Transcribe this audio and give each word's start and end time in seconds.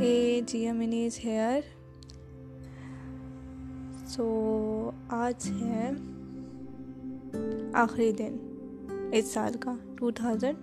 Jaya 0.00 0.72
money 0.72 1.04
is 1.06 1.18
here 1.24 1.60
so 4.06 4.90
آج 5.08 5.48
ہے 5.62 5.90
آخری 7.72 8.12
دن 8.12 8.36
اس 9.12 9.32
سال 9.32 9.56
کا 9.60 9.74
ٹو 9.96 10.10
تھاؤزنڈ 10.10 10.56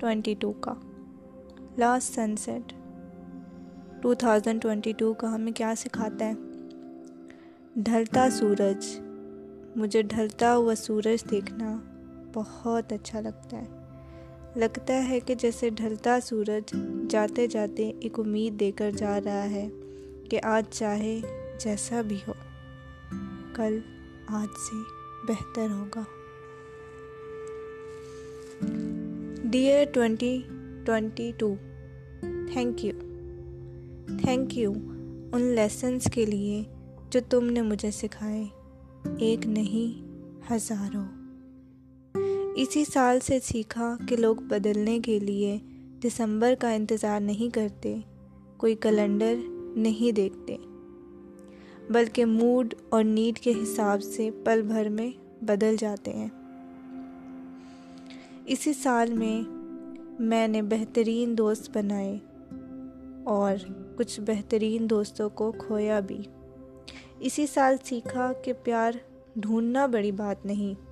ٹوینٹی 0.00 0.34
ٹو 0.34 0.52
کا 0.52 0.74
last 1.78 2.14
sunset 2.36 2.72
two 4.02 4.14
thousand 4.14 4.62
twenty 4.62 4.92
two 4.92 5.12
کا 5.14 5.34
ہمیں 5.34 5.52
کیا 5.52 5.74
سکھاتا 5.76 6.28
ہے 6.28 6.32
ڈھلتا 7.76 8.30
سورج 8.30 8.86
مجھے 9.76 10.02
ڈھلتا 10.02 10.56
ہوا 10.56 10.74
سورج 10.74 11.30
دیکھنا 11.30 11.76
بہت 12.34 12.92
اچھا 12.92 13.20
لگتا 13.20 13.56
ہے 13.56 13.77
لگتا 14.58 15.08
ہے 15.08 15.20
کہ 15.20 15.34
جیسے 15.34 15.70
ڈھلتا 15.70 16.18
سورج 16.20 16.76
جاتے 17.10 17.46
جاتے 17.46 17.92
ایک 18.00 18.20
امید 18.20 18.60
دے 18.60 18.72
کر 18.72 18.90
جا 18.90 19.20
رہا 19.24 19.50
ہے 19.50 19.68
کہ 20.30 20.40
آج 20.42 20.64
چاہے 20.70 21.20
جیسا 21.60 22.00
بھی 22.00 22.16
ہو۔ 22.28 22.32
کل 23.54 23.78
آج 24.26 24.46
سے 24.46 24.76
بہتر 25.28 25.66
ہوگا۔ 25.70 26.02
Dear 29.44 29.84
twenty 29.92 30.42
twenty 30.84 31.32
two 31.38 31.54
thank 32.52 32.84
you 32.84 32.92
thank 34.22 34.58
you 34.58 34.72
in 35.32 35.42
lessons 35.42 36.04
کے 36.12 36.26
لیے 36.26 36.62
جو 37.10 37.20
تم 37.30 37.50
نے 37.50 37.62
مجھے 37.62 37.90
سکھائے۔ 37.90 38.44
ایک 39.18 39.46
نہیں، 39.46 40.02
ہزاروں۔ 40.52 41.17
اسی 42.60 42.84
سال 42.84 43.18
سے 43.20 43.38
سیکھا 43.44 43.96
کہ 44.08 44.16
لوگ 44.16 44.36
بدلنے 44.36 45.00
کے 45.00 45.18
لیے 45.18 45.58
دسمبر 46.04 46.54
کا 46.58 46.70
انتظار 46.70 47.20
نہیں 47.20 47.54
کرتے، 47.54 47.96
کوئی 48.56 48.74
کیلنڈر 48.74 49.34
نہیں 49.76 50.12
دیکھتے، 50.12 50.56
بلکہ 51.90 52.24
موڈ 52.24 52.74
اور 52.88 53.04
نیڈ 53.04 53.38
کے 53.38 53.52
حساب 53.62 54.02
سے 54.02 54.30
پل 54.44 54.62
بھر 54.62 54.88
میں 54.88 55.10
بدل 55.44 55.76
جاتے 55.78 56.12
ہیں۔ 56.12 56.28
اسی 58.46 58.72
سال 58.72 59.12
میں 59.12 59.42
میں 60.18 60.48
نے 60.48 60.62
بہترین 60.62 61.38
دوست 61.38 61.76
بنائے 61.76 62.18
اور 63.24 63.72
کچھ 63.96 64.20
بہترین 64.20 64.90
دوستوں 64.90 65.28
کو 65.28 65.52
کھویا 65.58 66.00
بھی۔ 66.00 66.18
اسی 67.18 67.46
سال 67.46 67.76
سیکھا 67.84 68.32
کہ 68.44 68.52
پیار 68.52 68.92
ڈھونڈنا 69.36 69.86
بڑی 69.86 70.12
بات 70.12 70.46
نہیں 70.46 70.87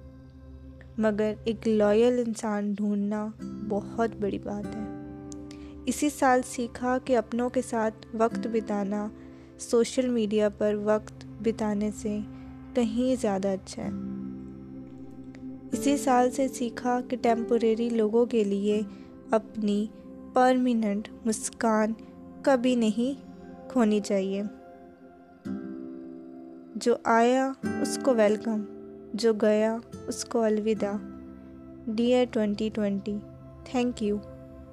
مگر 0.99 1.35
ایک 1.45 1.69
لائل 1.69 2.23
انسان 2.27 2.73
ڈھونڈنا 2.73 3.29
بہت 3.69 4.11
بڑی 4.21 4.39
بات 4.39 4.77
ہے۔ 4.77 4.85
اسی 5.87 6.11
سال 6.11 6.41
سیکھا 6.47 6.99
کہ 7.05 7.17
اپنوں 7.17 7.51
کے 7.51 7.63
ساتھ 7.63 8.07
وقت 8.15 8.47
بتانا 8.53 9.09
سوشل 9.59 10.09
میڈیا 10.09 10.49
پر 10.49 10.75
وقت 10.85 11.27
بتانے 11.41 11.91
سے 11.97 12.19
کہیں 12.75 13.21
زیادہ 13.21 13.49
اچھا 13.49 13.85
ہے۔ 13.85 13.91
اسی 15.73 15.97
سال 15.97 16.31
سے 16.31 16.49
سیکھا 16.49 17.01
کہ 17.09 17.17
ٹیمپوریری 17.17 17.89
لوگوں 17.89 18.27
کے 18.27 18.45
لیے 18.45 18.83
اپنی 19.31 19.87
پرمیننٹ 20.33 21.09
مسکان 21.25 21.93
کبھی 22.43 22.75
نہیں 22.75 23.21
کھونی 23.69 24.01
چاہیے۔ 24.01 24.43
جو 26.75 26.97
آیا 27.05 27.53
اس 27.83 27.99
کو 28.03 28.15
ویلکم 28.15 28.65
جو 29.19 29.33
گیا 29.33 29.77
اس 30.07 30.25
کو 30.25 30.43
الوداع۔ 30.43 30.97
Dear 31.87 32.25
twenty 32.31 32.71
twenty 32.75 33.17
thank 33.65 34.03
you 34.03 34.17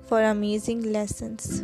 for 0.09 0.23
amazing 0.23 0.81
lessons 0.81 1.63